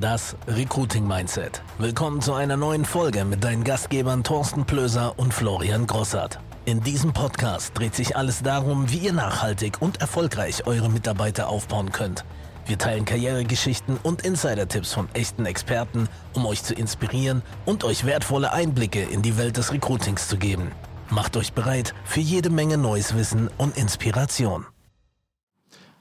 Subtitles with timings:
[0.00, 1.62] Das Recruiting Mindset.
[1.78, 6.38] Willkommen zu einer neuen Folge mit deinen Gastgebern Thorsten Plöser und Florian Grossart.
[6.66, 11.92] In diesem Podcast dreht sich alles darum, wie ihr nachhaltig und erfolgreich eure Mitarbeiter aufbauen
[11.92, 12.26] könnt.
[12.66, 18.52] Wir teilen Karrieregeschichten und Insider-Tipps von echten Experten, um euch zu inspirieren und euch wertvolle
[18.52, 20.72] Einblicke in die Welt des Recruitings zu geben.
[21.08, 24.66] Macht euch bereit für jede Menge neues Wissen und Inspiration.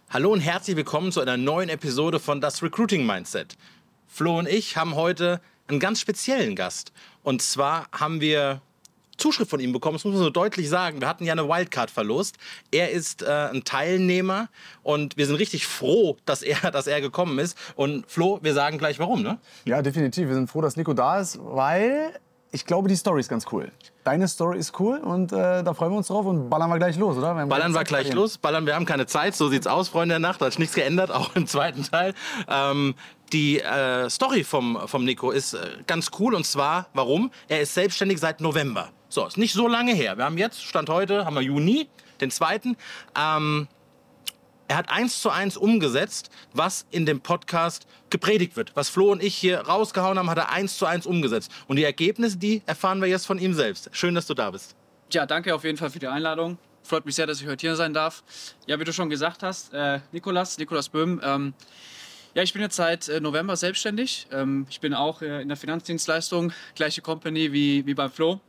[0.09, 3.57] Hallo und herzlich willkommen zu einer neuen Episode von Das Recruiting Mindset.
[4.15, 6.93] Flo und ich haben heute einen ganz speziellen Gast.
[7.21, 8.61] Und zwar haben wir
[9.17, 11.01] Zuschrift von ihm bekommen, das muss man so deutlich sagen.
[11.01, 12.37] Wir hatten ja eine Wildcard verlost.
[12.71, 14.47] Er ist äh, ein Teilnehmer
[14.83, 17.57] und wir sind richtig froh, dass er, dass er gekommen ist.
[17.75, 19.37] Und Flo, wir sagen gleich warum, ne?
[19.65, 20.29] Ja, definitiv.
[20.29, 22.17] Wir sind froh, dass Nico da ist, weil
[22.55, 23.69] ich glaube, die Story ist ganz cool.
[24.05, 26.95] Deine Story ist cool und äh, da freuen wir uns drauf und ballern wir gleich
[26.95, 27.35] los, oder?
[27.35, 30.19] Wir ballern wir gleich los, ballern, wir haben keine Zeit, so sieht's aus, Freunde der
[30.19, 32.13] Nacht, da hat sich nichts geändert, auch im zweiten Teil.
[32.47, 32.95] Ähm,
[33.33, 37.29] die äh, Story vom, vom Nico ist äh, ganz cool und zwar, warum?
[37.49, 38.89] Er ist selbstständig seit November.
[39.09, 40.17] So, ist nicht so lange her.
[40.17, 41.89] Wir haben jetzt, Stand heute, haben wir Juni,
[42.21, 42.77] den zweiten.
[43.19, 43.67] Ähm,
[44.67, 48.75] er hat eins zu eins umgesetzt, was in dem Podcast gepredigt wird.
[48.75, 51.51] Was Flo und ich hier rausgehauen haben, hat er eins zu eins umgesetzt.
[51.67, 53.89] Und die Ergebnisse, die erfahren wir jetzt von ihm selbst.
[53.91, 54.75] Schön, dass du da bist.
[55.11, 56.57] Ja, danke auf jeden Fall für die Einladung.
[56.83, 58.23] Freut mich sehr, dass ich heute hier sein darf.
[58.67, 61.19] Ja, wie du schon gesagt hast, äh, Nikolas, Nikolas Böhm.
[61.23, 61.53] Ähm,
[62.33, 64.27] ja, ich bin jetzt seit äh, November selbstständig.
[64.31, 68.39] Ähm, ich bin auch äh, in der Finanzdienstleistung, gleiche Company wie, wie beim Flo.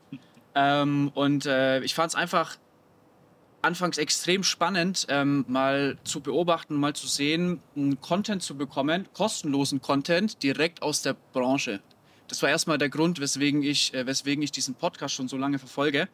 [0.55, 2.56] Ähm, und äh, ich fand es einfach
[3.67, 7.61] anfangs extrem spannend, ähm, mal zu beobachten, mal zu sehen,
[8.00, 11.81] Content zu bekommen, kostenlosen Content direkt aus der Branche.
[12.28, 15.59] Das war erstmal der Grund, weswegen ich, äh, weswegen ich diesen Podcast schon so lange
[15.59, 16.09] verfolge.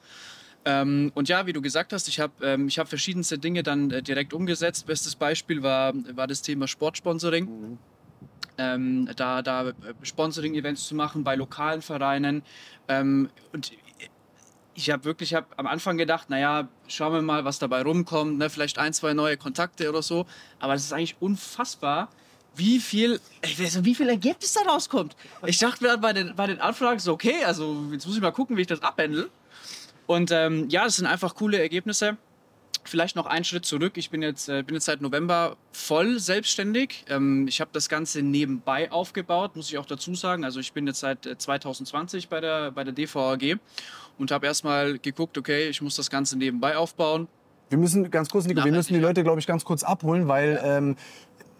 [0.65, 4.03] Ähm, und ja, wie du gesagt hast, ich habe ähm, hab verschiedenste Dinge dann äh,
[4.03, 4.87] direkt umgesetzt.
[4.87, 7.45] Bestes Beispiel war, war das Thema Sportsponsoring.
[7.45, 7.79] Mhm.
[8.59, 12.43] Ähm, da, da äh, Sponsoring-Events zu machen bei lokalen Vereinen.
[12.89, 13.73] Ähm, und
[14.75, 18.51] ich habe wirklich hab am Anfang gedacht, naja, schauen wir mal, was dabei rumkommt, ne?
[18.51, 20.27] vielleicht ein, zwei neue Kontakte oder so.
[20.59, 22.09] Aber es ist eigentlich unfassbar,
[22.55, 25.17] wie viel, wie viel Ergebnis da rauskommt.
[25.47, 28.31] Ich dachte mir bei den, bei den Anfragen so, okay, also jetzt muss ich mal
[28.31, 29.31] gucken, wie ich das abhandle.
[30.07, 32.17] Und ähm, ja, das sind einfach coole Ergebnisse.
[32.93, 33.95] Vielleicht noch einen Schritt zurück.
[33.97, 37.07] Ich bin jetzt, äh, bin jetzt seit November voll selbstständig.
[37.09, 40.45] Ähm, ich habe das Ganze nebenbei aufgebaut, muss ich auch dazu sagen.
[40.45, 43.59] Also ich bin jetzt seit 2020 äh, bei der, bei der DVAG
[44.19, 47.29] und habe erstmal geguckt, okay, ich muss das Ganze nebenbei aufbauen.
[47.71, 50.61] Wir müssen ganz kurz, Nico, wir müssen die Leute, glaube ich, ganz kurz abholen, weil
[50.63, 50.97] ähm,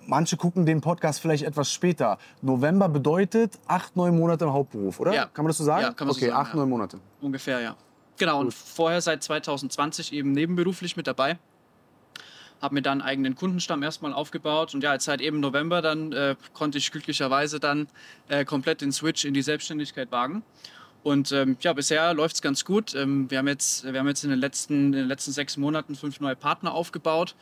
[0.07, 2.19] manche gucken den Podcast vielleicht etwas später.
[2.43, 5.15] November bedeutet acht, neun Monate im Hauptberuf, oder?
[5.15, 5.25] Ja.
[5.33, 5.81] Kann man das so sagen?
[5.81, 7.01] Ja, kann man okay, so sagen, acht, neun Monate.
[7.23, 7.75] Ungefähr, ja.
[8.19, 11.39] Genau, und vorher seit 2020 eben nebenberuflich mit dabei.
[12.61, 16.13] Habe mir dann einen eigenen Kundenstamm erstmal aufgebaut und ja, jetzt seit eben November dann
[16.13, 17.89] äh, konnte ich glücklicherweise dann
[18.29, 20.45] äh, komplett den Switch in die Selbstständigkeit wagen.
[21.03, 22.95] Und ähm, ja, bisher läuft es ganz gut.
[22.95, 25.97] Ähm, wir, haben jetzt, wir haben jetzt in den, letzten, in den letzten sechs Monaten
[25.97, 27.35] fünf neue Partner aufgebaut.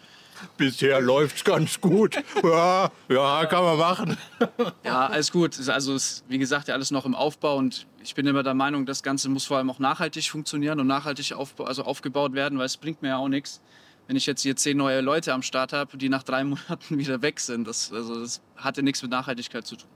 [0.56, 2.16] Bisher läuft es ganz gut.
[2.43, 4.16] Ja, ja, kann man machen.
[4.84, 5.59] Ja, alles gut.
[5.69, 8.87] Also ist, wie gesagt, ja alles noch im Aufbau und ich bin immer der Meinung,
[8.87, 12.66] das Ganze muss vor allem auch nachhaltig funktionieren und nachhaltig aufba also aufgebaut werden, weil
[12.66, 13.60] es bringt mir ja auch nichts,
[14.06, 17.21] wenn ich jetzt hier zehn neue Leute am Start habe, die nach drei Monaten wieder
[17.21, 17.66] weg sind.
[17.66, 19.88] Das, also das hatte nichts mit Nachhaltigkeit zu tun.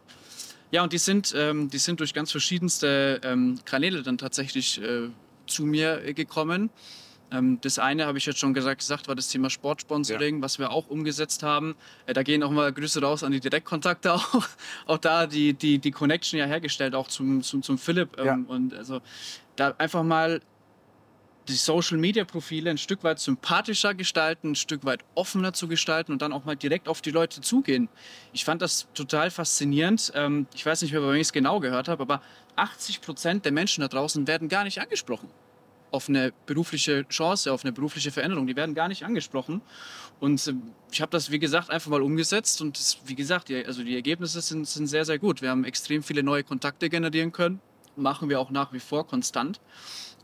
[0.70, 5.08] Ja, und die sind, ähm, die sind durch ganz verschiedenste ähm, Kanäle dann tatsächlich äh,
[5.46, 6.70] zu mir gekommen.
[7.30, 10.42] Ähm, das eine, habe ich jetzt schon gesagt, gesagt, war das Thema Sportsponsoring, ja.
[10.42, 11.74] was wir auch umgesetzt haben.
[12.06, 14.46] Äh, da gehen auch mal Grüße raus an die Direktkontakte auch.
[14.86, 18.18] auch da die, die, die Connection ja hergestellt, auch zum, zum, zum Philipp.
[18.18, 18.38] Ähm, ja.
[18.46, 19.00] Und also
[19.56, 20.40] da einfach mal
[21.48, 26.12] die Social Media Profile ein Stück weit sympathischer gestalten, ein Stück weit offener zu gestalten
[26.12, 27.88] und dann auch mal direkt auf die Leute zugehen.
[28.32, 30.12] Ich fand das total faszinierend.
[30.14, 32.22] Ähm, ich weiß nicht mehr, wem ich es genau gehört habe, aber
[32.56, 35.28] 80 Prozent der Menschen da draußen werden gar nicht angesprochen
[35.94, 38.48] auf eine berufliche Chance, auf eine berufliche Veränderung.
[38.48, 39.62] Die werden gar nicht angesprochen.
[40.18, 42.60] Und ähm, ich habe das, wie gesagt, einfach mal umgesetzt.
[42.60, 45.40] Und das, wie gesagt, die, also die Ergebnisse sind, sind sehr, sehr gut.
[45.40, 47.60] Wir haben extrem viele neue Kontakte generieren können.
[47.94, 49.60] Machen wir auch nach wie vor konstant.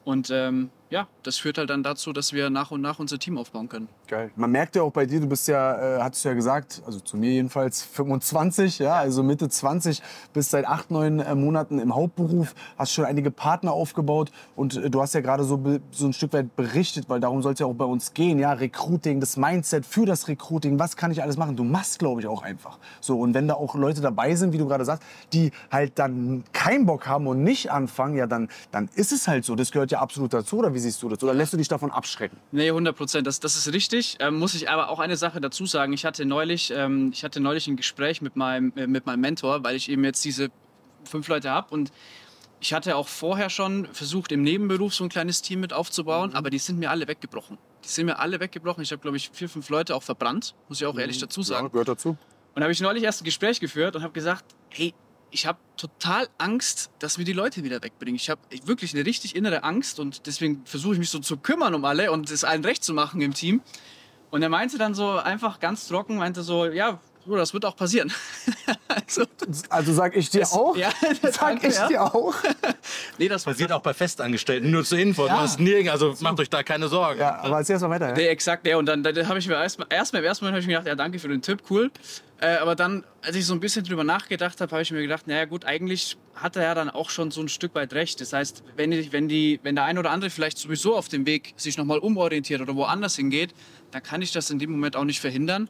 [0.02, 3.38] Und ähm, ja, das führt halt dann dazu, dass wir nach und nach unser Team
[3.38, 3.88] aufbauen können.
[4.08, 4.32] Geil.
[4.34, 6.98] Man merkt ja auch bei dir, du bist ja, äh, hattest du ja gesagt, also
[6.98, 10.02] zu mir jedenfalls 25, ja, also Mitte 20,
[10.32, 14.90] bist seit acht, neun äh, Monaten im Hauptberuf, hast schon einige Partner aufgebaut und äh,
[14.90, 17.66] du hast ja gerade so, so ein Stück weit berichtet, weil darum soll es ja
[17.66, 21.36] auch bei uns gehen, ja, Recruiting, das Mindset für das Recruiting, was kann ich alles
[21.36, 21.54] machen?
[21.54, 22.78] Du machst, glaube ich, auch einfach.
[23.00, 26.42] So, und wenn da auch Leute dabei sind, wie du gerade sagst, die halt dann
[26.52, 29.54] keinen Bock haben und nicht anfangen, ja, dann, dann ist es halt so.
[29.54, 31.22] Das gehört ja absolut dazu, oder wie siehst du das?
[31.22, 32.38] Oder lässt du dich davon abschrecken?
[32.52, 33.26] Nee, 100 Prozent.
[33.26, 34.16] Das, das ist richtig.
[34.20, 35.92] Ähm, muss ich aber auch eine Sache dazu sagen.
[35.92, 39.62] Ich hatte neulich, ähm, ich hatte neulich ein Gespräch mit meinem, äh, mit meinem Mentor,
[39.64, 40.50] weil ich eben jetzt diese
[41.04, 41.72] fünf Leute habe.
[41.72, 41.92] Und
[42.60, 46.50] ich hatte auch vorher schon versucht, im Nebenberuf so ein kleines Team mit aufzubauen, aber
[46.50, 47.56] die sind mir alle weggebrochen.
[47.84, 48.82] Die sind mir alle weggebrochen.
[48.82, 51.66] Ich habe, glaube ich, vier, fünf Leute auch verbrannt, muss ich auch ehrlich dazu sagen.
[51.66, 52.10] Ja, gehört dazu.
[52.10, 52.18] Und
[52.56, 54.92] da habe ich neulich erst ein Gespräch geführt und habe gesagt, hey,
[55.30, 58.16] ich habe total Angst, dass wir die Leute wieder wegbringen.
[58.16, 61.74] Ich habe wirklich eine richtig innere Angst und deswegen versuche ich mich so zu kümmern
[61.74, 63.62] um alle und es allen recht zu machen im Team.
[64.30, 67.76] Und er meinte dann so einfach ganz trocken, meinte so, ja, so, das wird auch
[67.76, 68.12] passieren.
[68.88, 69.24] also,
[69.68, 70.76] Also sag ich dir Das- auch?
[70.76, 70.90] ja,
[71.30, 71.86] sag ich ja.
[71.88, 72.34] dir auch?
[73.18, 75.28] nee, das Passiert auch bei Festangestellten, nur zur Info.
[75.28, 77.20] Hast nirgend, also macht euch da keine Sorgen.
[77.20, 78.08] Ja, aber erzähl erst mal weiter.
[78.08, 78.14] Ja?
[78.14, 78.76] Nee, exakt, ja.
[78.76, 80.86] Und dann, dann habe ich mir erstmal, erstmal im ersten Moment habe ich mir gedacht,
[80.88, 81.90] ja, danke für den Tipp, cool.
[82.42, 85.26] Äh, aber dann, als ich so ein bisschen drüber nachgedacht habe, habe ich mir gedacht,
[85.26, 88.18] naja gut, eigentlich hat er ja dann auch schon so ein Stück weit recht.
[88.22, 91.26] Das heißt, wenn, die, wenn, die, wenn der ein oder andere vielleicht sowieso auf dem
[91.26, 93.52] Weg sich nochmal umorientiert oder woanders hingeht,
[93.90, 95.68] dann kann ich das in dem Moment auch nicht verhindern.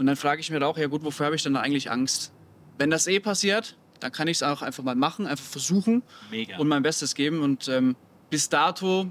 [0.00, 2.32] Und dann frage ich mir auch, ja gut, wofür habe ich dann eigentlich Angst?
[2.78, 6.56] Wenn das eh passiert, dann kann ich es auch einfach mal machen, einfach versuchen Mega.
[6.56, 7.42] und mein Bestes geben.
[7.42, 7.96] Und ähm,
[8.30, 9.08] bis dato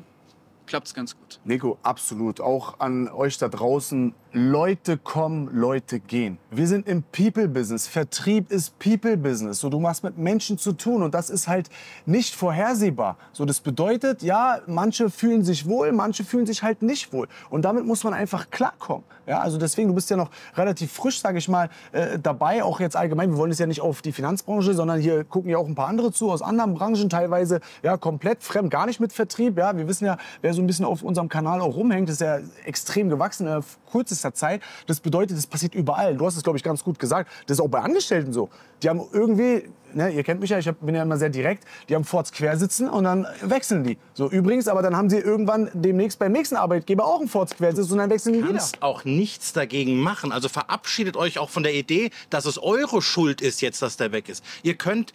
[0.69, 1.39] klappt es ganz gut.
[1.44, 2.39] Nico, absolut.
[2.39, 4.13] Auch an euch da draußen.
[4.31, 6.38] Leute kommen, Leute gehen.
[6.51, 7.88] Wir sind im People-Business.
[7.88, 9.60] Vertrieb ist People-Business.
[9.60, 11.69] So, du machst mit Menschen zu tun und das ist halt
[12.06, 13.18] nicht vorhersehbar.
[13.33, 17.27] So, das bedeutet, ja, manche fühlen sich wohl, manche fühlen sich halt nicht wohl.
[17.50, 19.04] Und damit muss man einfach klarkommen.
[19.25, 22.80] Ja, also deswegen, du bist ja noch relativ frisch, sage ich mal, äh, dabei, auch
[22.80, 23.31] jetzt allgemein.
[23.31, 25.88] Wir wollen es ja nicht auf die Finanzbranche, sondern hier gucken ja auch ein paar
[25.88, 29.57] andere zu aus anderen Branchen, teilweise ja komplett fremd, gar nicht mit Vertrieb.
[29.57, 32.39] Ja, wir wissen ja, wer so ein bisschen auf unserem Kanal auch rumhängt, ist ja
[32.65, 34.61] extrem gewachsen in kürzester Zeit.
[34.88, 36.15] Das bedeutet, das passiert überall.
[36.15, 37.29] Du hast es, glaube ich, ganz gut gesagt.
[37.47, 38.50] Das ist auch bei Angestellten so.
[38.83, 41.65] Die haben irgendwie, ne, ihr kennt mich ja, ich hab, bin ja immer sehr direkt,
[41.89, 43.97] die haben Forts quer sitzen und dann wechseln die.
[44.13, 47.75] So übrigens, aber dann haben sie irgendwann demnächst beim nächsten Arbeitgeber auch einen Forts quer
[47.75, 48.62] sitzen und dann wechseln die wieder.
[48.79, 50.31] auch nichts dagegen machen.
[50.31, 54.12] Also verabschiedet euch auch von der Idee, dass es eure Schuld ist jetzt, dass der
[54.12, 54.44] weg ist.
[54.63, 55.13] Ihr könnt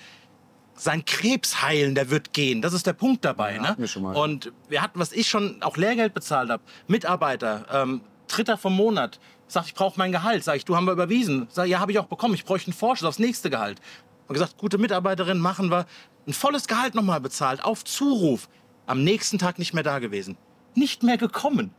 [0.75, 2.61] sein Krebs heilen, der wird gehen.
[2.62, 3.59] Das ist der Punkt dabei.
[3.59, 3.69] ne?
[3.69, 4.21] hatten wir.
[4.23, 9.21] Und wir hatten, was ich schon auch Lehrgeld bezahlt habe, Mitarbeiter, ähm, Dritter vom Monat,
[9.47, 10.43] sagt, ich brauche mein Gehalt.
[10.43, 11.47] Sag ich, du haben wir überwiesen.
[11.50, 12.35] Sag, ja, habe ich auch bekommen.
[12.35, 13.81] Ich bräuchte einen Vorschuss aufs nächste Gehalt.
[14.26, 15.87] Und gesagt, gute Mitarbeiterin, machen wir
[16.26, 18.49] ein volles Gehalt nochmal bezahlt, auf Zuruf.
[18.87, 20.37] Am nächsten Tag nicht mehr da gewesen.
[20.75, 21.73] Nicht mehr gekommen.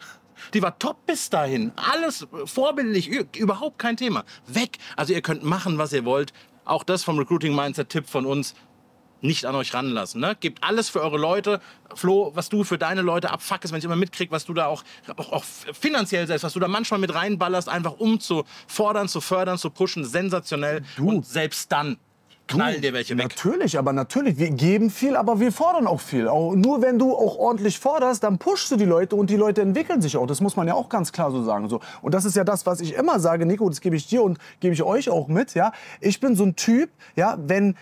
[0.54, 1.72] Die war top bis dahin.
[1.76, 4.24] Alles vorbildlich, ü- überhaupt kein Thema.
[4.48, 4.78] Weg.
[4.96, 6.34] Also ihr könnt machen, was ihr wollt.
[6.66, 8.54] Auch das vom Recruiting Mindset Tipp von uns
[9.22, 10.22] nicht an euch ranlassen.
[10.22, 10.36] Ne?
[10.40, 11.62] Gebt alles für eure Leute.
[11.94, 14.84] Flo, was du für deine Leute abfuckst, wenn ich immer mitkrieg, was du da auch,
[15.18, 19.22] auch, auch finanziell selbst, was du da manchmal mit reinballerst, einfach um zu fordern, zu
[19.22, 20.84] fördern, zu pushen, sensationell.
[20.98, 21.98] Und selbst dann
[22.48, 23.30] knallen dir welche weg.
[23.30, 24.38] Natürlich, aber natürlich.
[24.38, 26.28] Wir geben viel, aber wir fordern auch viel.
[26.28, 29.62] Auch nur wenn du auch ordentlich forderst, dann pushst du die Leute und die Leute
[29.62, 30.28] entwickeln sich auch.
[30.28, 31.70] Das muss man ja auch ganz klar so sagen.
[31.70, 31.80] So.
[32.02, 34.38] Und das ist ja das, was ich immer sage, Nico, das gebe ich dir und
[34.60, 35.54] gebe ich euch auch mit.
[35.54, 35.72] Ja?
[36.02, 37.76] Ich bin so ein Typ, ja, wenn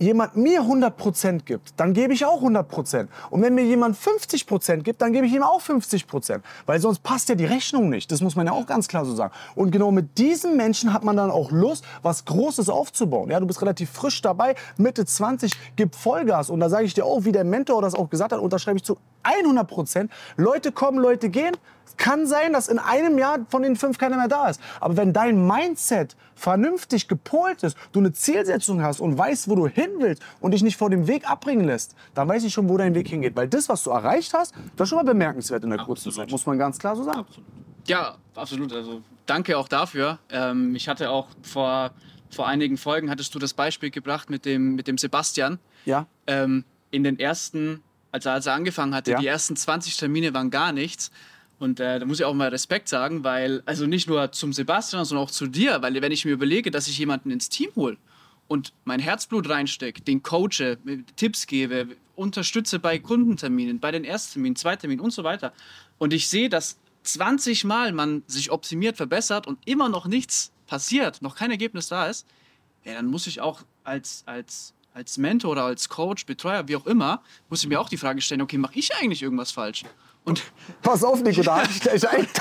[0.00, 3.06] jemand mir 100% gibt, dann gebe ich auch 100%.
[3.28, 6.40] Und wenn mir jemand 50% gibt, dann gebe ich ihm auch 50%.
[6.66, 8.10] Weil sonst passt ja die Rechnung nicht.
[8.10, 9.32] Das muss man ja auch ganz klar so sagen.
[9.54, 13.30] Und genau mit diesen Menschen hat man dann auch Lust, was Großes aufzubauen.
[13.30, 16.50] Ja, du bist relativ frisch dabei, Mitte 20, gib Vollgas.
[16.50, 18.84] Und da sage ich dir auch, wie der Mentor das auch gesagt hat, unterschreibe ich
[18.84, 20.08] zu 100%.
[20.36, 21.54] Leute kommen, Leute gehen.
[21.90, 24.60] Es kann sein, dass in einem Jahr von den fünf keiner mehr da ist.
[24.80, 29.66] Aber wenn dein Mindset vernünftig gepolt ist, du eine Zielsetzung hast und weißt, wo du
[29.66, 32.76] hin willst und dich nicht vor dem Weg abbringen lässt, dann weiß ich schon, wo
[32.78, 33.36] dein Weg hingeht.
[33.36, 36.30] Weil das, was du erreicht hast, das ist schon mal bemerkenswert in der kurzen Zeit,
[36.30, 37.26] muss man ganz klar so sagen.
[37.86, 38.72] Ja, absolut.
[38.72, 40.18] Also danke auch dafür.
[40.30, 41.90] Ähm, ich hatte auch vor,
[42.30, 45.58] vor einigen Folgen, hattest du das Beispiel gebracht mit dem, mit dem Sebastian.
[45.84, 49.18] Ja, Ähm, in den ersten, als er, als er angefangen hatte, Ja.
[49.18, 51.10] die ersten 20 Termine waren gar nichts.
[51.60, 55.04] Und äh, da muss ich auch mal Respekt sagen, weil, also nicht nur zum Sebastian,
[55.04, 57.98] sondern auch zu dir, weil wenn ich mir überlege, dass ich jemanden ins Team hole
[58.48, 60.78] und mein Herzblut reinstecke, den coache,
[61.16, 65.52] Tipps gebe, unterstütze bei Kundenterminen, bei den Erstterminen, Zweiterminen und so weiter.
[65.98, 71.20] Und ich sehe, dass 20 Mal man sich optimiert, verbessert und immer noch nichts passiert,
[71.20, 72.26] noch kein Ergebnis da ist,
[72.84, 76.86] ja, dann muss ich auch als, als, als Mentor oder als Coach, Betreuer, wie auch
[76.86, 79.84] immer, muss ich mir auch die Frage stellen, okay, mache ich eigentlich irgendwas falsch?
[80.24, 80.42] Und
[80.82, 81.62] pass auf, Nico, da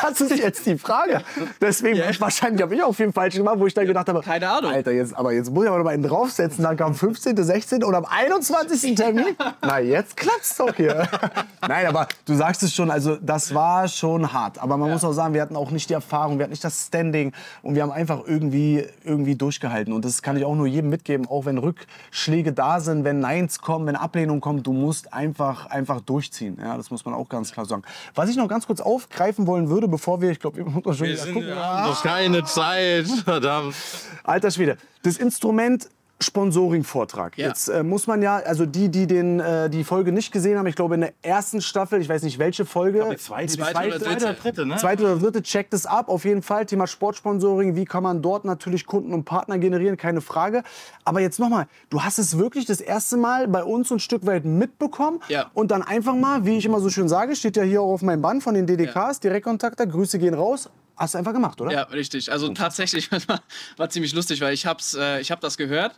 [0.01, 1.21] das ist jetzt die Frage.
[1.61, 4.71] Deswegen, wahrscheinlich habe ich auch viel falsch gemacht, wo ich dann gedacht habe, Keine Ahnung.
[4.71, 6.63] Alter, jetzt, aber jetzt muss ich aber noch mal einen draufsetzen.
[6.63, 7.83] Dann kam 15., 16.
[7.83, 8.95] und am 21.
[8.95, 9.35] Termin.
[9.61, 11.07] Na, jetzt klappt's doch hier.
[11.67, 14.59] Nein, aber du sagst es schon, also das war schon hart.
[14.59, 16.87] Aber man muss auch sagen, wir hatten auch nicht die Erfahrung, wir hatten nicht das
[16.87, 17.31] Standing
[17.61, 19.93] und wir haben einfach irgendwie, irgendwie durchgehalten.
[19.93, 23.59] Und das kann ich auch nur jedem mitgeben, auch wenn Rückschläge da sind, wenn Neins
[23.59, 26.57] kommen, wenn Ablehnung kommt, du musst einfach, einfach durchziehen.
[26.61, 27.78] Ja, das muss man auch ganz klar sagen.
[27.85, 28.11] Angefangen.
[28.15, 31.07] Was ich noch ganz kurz aufgreifen wollen würde, bevor wir, ich glaube, wir müssen schon
[31.07, 31.47] Wir sind, gucken.
[31.49, 33.75] wir haben noch keine Zeit, verdammt.
[34.23, 34.77] Alter Schwede.
[35.03, 35.89] Das Instrument
[36.21, 37.37] Sponsoring-Vortrag.
[37.37, 37.47] Ja.
[37.47, 40.67] Jetzt äh, muss man ja, also die, die den, äh, die Folge nicht gesehen haben,
[40.67, 43.55] ich glaube in der ersten Staffel, ich weiß nicht welche Folge, die zweite.
[43.55, 44.33] die Zweite oder dritte.
[44.33, 44.75] dritte, ne?
[44.77, 46.09] zweite oder dritte, checkt es ab.
[46.09, 50.21] Auf jeden Fall Thema Sportsponsoring, wie kann man dort natürlich Kunden und Partner generieren, keine
[50.21, 50.63] Frage.
[51.05, 54.45] Aber jetzt nochmal, du hast es wirklich das erste Mal bei uns ein Stück weit
[54.45, 55.49] mitbekommen Ja.
[55.53, 58.01] und dann einfach mal, wie ich immer so schön sage, steht ja hier auch auf
[58.01, 60.69] meinem Band von den DDKs, Direktkontakte, Grüße gehen raus.
[60.99, 61.71] Hast du einfach gemacht, oder?
[61.71, 62.29] Ja, richtig.
[62.29, 63.41] Also tatsächlich war,
[63.77, 65.97] war ziemlich lustig, weil ich hab's, äh, ich hab das gehört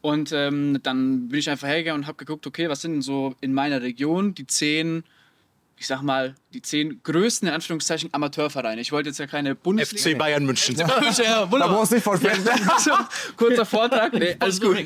[0.00, 3.34] und ähm, dann bin ich einfach hergegangen und habe geguckt, okay, was sind denn so
[3.42, 5.04] in meiner Region die zehn,
[5.78, 8.80] ich sag mal, die zehn größten, in Anführungszeichen, Amateurvereine.
[8.80, 10.10] Ich wollte jetzt ja keine Bundesliga...
[10.10, 10.76] FC Bayern München.
[10.76, 11.76] Ja, Da wunderbar.
[11.76, 12.44] brauchst du nicht versprechen.
[12.78, 12.90] So,
[13.36, 14.12] kurzer Vortrag.
[14.14, 14.76] Nee, alles gut.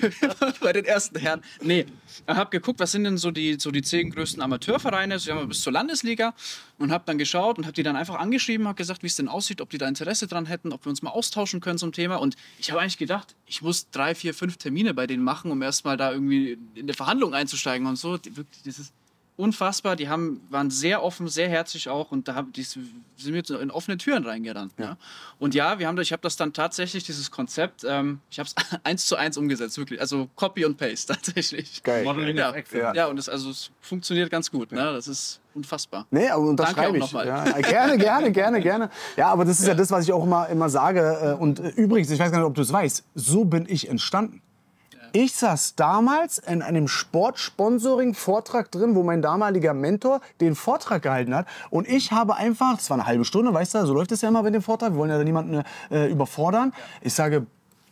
[0.61, 1.42] Bei den ersten Herren.
[1.62, 1.87] Nee,
[2.26, 5.46] ich habe geguckt, was sind denn so die, so die zehn größten Amateurvereine, so, wir,
[5.46, 6.34] bis zur Landesliga.
[6.78, 9.28] Und habe dann geschaut und habe die dann einfach angeschrieben, habe gesagt, wie es denn
[9.28, 12.16] aussieht, ob die da Interesse dran hätten, ob wir uns mal austauschen können zum Thema.
[12.16, 15.62] Und ich habe eigentlich gedacht, ich muss drei, vier, fünf Termine bei denen machen, um
[15.62, 18.16] erstmal da irgendwie in eine Verhandlung einzusteigen und so.
[18.16, 18.92] Das ist
[19.36, 19.96] unfassbar.
[19.96, 22.92] Die haben, waren sehr offen, sehr herzlich auch und da haben, die sind
[23.26, 24.72] mir in offene Türen reingerannt.
[24.78, 24.96] Ja.
[25.38, 28.48] Und ja, wir haben, das- ich habe das dann tatsächlich, dieses Konzept, ähm, ich habe
[28.48, 30.00] es eins zu eins umgesetzt, wirklich.
[30.00, 31.82] Also Copy und Paste tatsächlich.
[31.82, 32.04] Geil.
[32.04, 32.54] Modeling Ja.
[32.72, 32.94] Ja.
[32.94, 33.06] ja.
[33.06, 34.70] und es, also, es funktioniert ganz gut.
[34.72, 34.80] Ne?
[34.92, 36.06] Das ist unfassbar.
[36.10, 37.00] Nee, aber unterschreibe Danke auch ich.
[37.00, 37.26] nochmal.
[37.26, 38.90] Ja, gerne, gerne, gerne, gerne.
[39.16, 41.00] Ja, aber das ist ja, das, was ich auch immer, immer sage.
[41.38, 43.88] Äh, Und äh, übrigens, ich weiß gar nicht, ob du es weißt, so bin ich
[43.88, 44.42] entstanden.
[45.14, 51.47] Ich saß damals in einem Sportsponsoring-Vortrag drin, wo mein damaliger Mentor den Vortrag gehalten hat.
[51.69, 54.31] Und ich habe einfach, das war eine halbe Stunde, weißt du, so läuft es ja
[54.31, 54.92] immer bei dem Vortrag.
[54.92, 56.73] Wir wollen ja niemanden äh, überfordern.
[57.02, 57.47] Ich sage,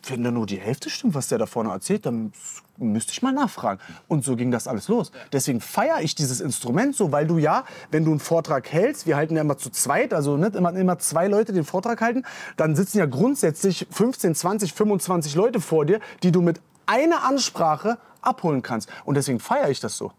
[0.07, 2.33] wenn da nur die Hälfte stimmt, was der da vorne erzählt, dann
[2.77, 3.79] müsste ich mal nachfragen.
[4.07, 5.11] Und so ging das alles los.
[5.31, 9.15] Deswegen feiere ich dieses Instrument so, weil du ja, wenn du einen Vortrag hältst, wir
[9.15, 12.23] halten ja immer zu zweit, also nicht immer, immer zwei Leute den Vortrag halten,
[12.57, 16.59] dann sitzen ja grundsätzlich 15, 20, 25 Leute vor dir, die du mit
[16.91, 18.89] einer Ansprache abholen kannst.
[19.05, 20.11] Und deswegen feiere ich das so.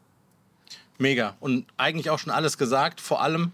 [0.99, 1.37] Mega.
[1.39, 3.01] Und eigentlich auch schon alles gesagt.
[3.01, 3.53] Vor allem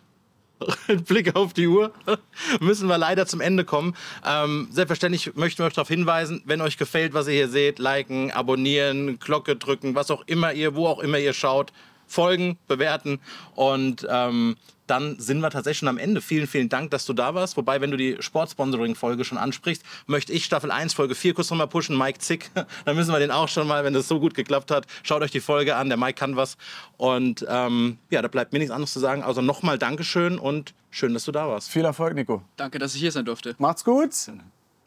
[0.89, 1.93] mit Blick auf die Uhr
[2.61, 3.97] müssen wir leider zum Ende kommen.
[4.25, 8.31] Ähm, selbstverständlich möchten wir euch darauf hinweisen, wenn euch gefällt, was ihr hier seht, liken,
[8.31, 11.73] abonnieren, Glocke drücken, was auch immer ihr, wo auch immer ihr schaut,
[12.09, 13.21] folgen, bewerten
[13.55, 14.57] und ähm,
[14.89, 16.21] dann sind wir tatsächlich schon am Ende.
[16.21, 17.57] Vielen, vielen Dank, dass du da warst.
[17.57, 21.69] Wobei, wenn du die Sportsponsoring-Folge schon ansprichst, möchte ich Staffel 1, Folge 4 kurz nochmal
[21.69, 21.97] pushen.
[21.97, 22.51] Mike Zick,
[22.85, 24.87] dann müssen wir den auch schon mal, wenn das so gut geklappt hat.
[25.03, 26.57] Schaut euch die Folge an, der Mike kann was.
[26.97, 31.15] Und ähm, ja, da bleibt mir nichts anderes zu sagen, außer nochmal Dankeschön und schön,
[31.15, 31.71] dass du da warst.
[31.71, 32.43] Viel Erfolg, Nico.
[32.57, 33.55] Danke, dass ich hier sein durfte.
[33.59, 34.13] Macht's gut.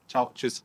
[0.08, 0.64] Ciao, tschüss.